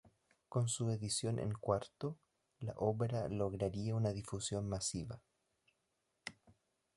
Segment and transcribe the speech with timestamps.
[0.49, 2.17] Con su edición en cuarto,
[2.59, 5.21] la obra lograría una difusión masiva.